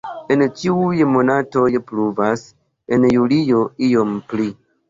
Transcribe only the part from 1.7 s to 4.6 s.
pluvas, en julio iom pli.